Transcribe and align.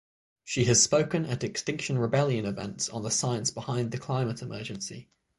She 0.43 0.63
has 0.63 0.81
spoken 0.81 1.27
at 1.27 1.43
Extinction 1.43 1.99
Rebellion 1.99 2.43
events 2.47 2.89
on 2.89 3.03
the 3.03 3.11
science 3.11 3.51
behind 3.51 3.91
the 3.91 3.99
climate 3.99 4.41
emergency. 4.41 5.09